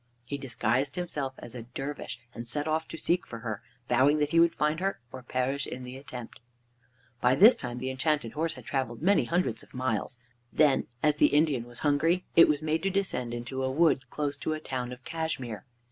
[0.25, 4.31] He disguised himself as a dervish and set off to seek for her, vowing that
[4.31, 6.39] he would find her, or perish in the attempt.
[7.21, 10.17] By this time the Enchanted Horse had traveled many hundreds of miles.
[10.51, 14.37] Then, as the Indian was hungry, it was made to descend into a wood close
[14.37, 15.65] to a town of Cashmere.